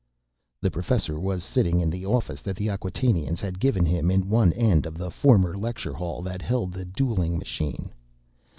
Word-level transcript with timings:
_The 0.61 0.71
professor 0.71 1.19
was 1.19 1.43
sitting 1.43 1.79
in 1.79 1.91
the 1.91 2.07
office 2.07 2.41
that 2.41 2.55
the 2.55 2.69
Acquatainians 2.69 3.39
had 3.39 3.59
given 3.59 3.85
him 3.85 4.09
in 4.09 4.29
one 4.29 4.51
end 4.53 4.87
of 4.87 4.97
the 4.97 5.11
former 5.11 5.55
lecture 5.55 5.93
hall 5.93 6.23
that 6.23 6.41
held 6.41 6.73
the 6.73 6.85
dueling 6.85 7.37
machine. 7.37 7.91